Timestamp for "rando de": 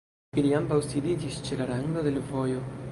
1.75-2.17